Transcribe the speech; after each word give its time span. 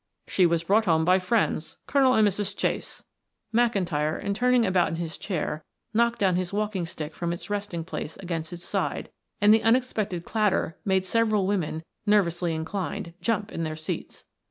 "She 0.25 0.47
was 0.47 0.63
brought 0.63 0.85
home 0.85 1.05
by 1.05 1.19
friends, 1.19 1.77
Colonel 1.85 2.15
and 2.15 2.27
Mrs. 2.27 2.57
Chase." 2.57 3.03
McIntyre 3.53 4.19
in 4.19 4.33
turning 4.33 4.65
about 4.65 4.87
in 4.87 4.95
his 4.95 5.15
chair 5.15 5.63
knocked 5.93 6.17
down 6.17 6.37
his 6.37 6.51
walking 6.51 6.87
stick 6.87 7.13
from 7.13 7.31
its 7.31 7.51
resting 7.51 7.83
place 7.83 8.17
against 8.17 8.51
its 8.51 8.63
side, 8.63 9.11
and 9.39 9.53
the 9.53 9.61
unexpected 9.61 10.25
clatter 10.25 10.75
made 10.83 11.05
several 11.05 11.45
women, 11.45 11.83
nervously 12.07 12.55
inclined, 12.55 13.13
jump 13.21 13.51
in 13.51 13.63
their 13.63 13.75
seats. 13.75 14.25